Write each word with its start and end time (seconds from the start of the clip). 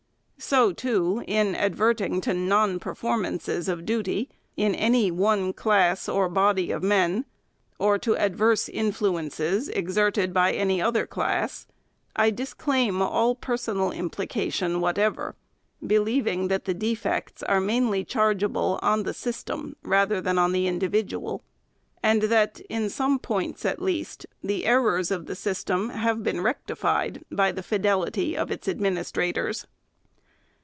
So, 0.43 0.73
too, 0.73 1.23
in 1.27 1.53
advert 1.53 2.01
ing 2.01 2.19
to 2.21 2.33
non 2.33 2.79
performances 2.79 3.69
of 3.69 3.85
duty 3.85 4.27
in 4.57 4.73
any 4.73 5.11
one 5.11 5.53
class 5.53 6.09
or 6.09 6.27
body 6.29 6.71
of 6.71 6.81
men, 6.81 7.25
or 7.77 7.99
to 7.99 8.17
adverse 8.17 8.67
influences, 8.67 9.69
exerted 9.69 10.33
by 10.33 10.51
any 10.53 10.81
other 10.81 11.05
class, 11.05 11.67
I 12.15 12.31
disclaim 12.31 13.03
all. 13.03 13.35
personal 13.35 13.91
implication 13.91 14.81
whatever; 14.81 15.35
believing 15.85 16.47
that 16.47 16.65
the 16.65 16.73
defects 16.73 17.43
are 17.43 17.61
mainly 17.61 18.03
chargeable 18.03 18.79
on 18.81 19.03
the 19.03 19.13
system 19.13 19.75
rather 19.83 20.19
than 20.19 20.37
the 20.51 20.65
individual; 20.65 21.43
and 22.01 22.23
that, 22.23 22.59
in 22.61 22.89
some 22.89 23.19
points 23.19 23.63
at 23.63 23.79
least, 23.79 24.25
the 24.43 24.65
errors 24.65 25.11
of 25.11 25.27
the 25.27 25.35
system 25.35 25.89
have 25.91 26.23
been 26.23 26.41
recti 26.41 26.73
fied 26.73 27.23
by 27.31 27.51
the 27.51 27.63
fidelity 27.63 28.35
of 28.35 28.49
its 28.49 28.67
administrators. 28.67 29.67